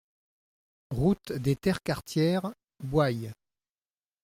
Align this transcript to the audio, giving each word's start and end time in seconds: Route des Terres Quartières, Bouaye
Route 0.89 1.31
des 1.31 1.55
Terres 1.55 1.83
Quartières, 1.83 2.55
Bouaye 2.79 3.31